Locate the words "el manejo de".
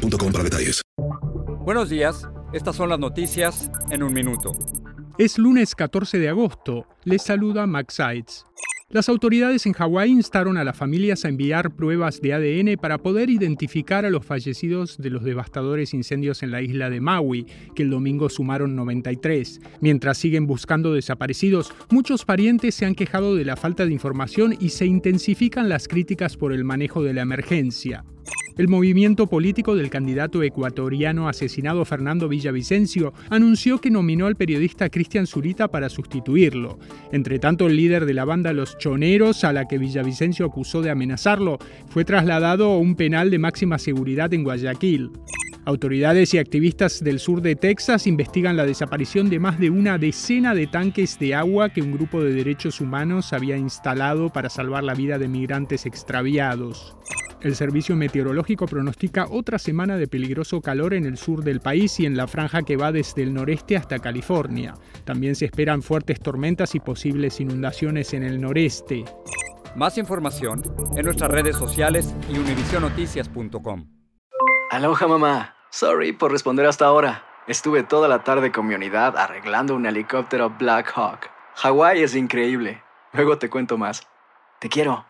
26.52-27.14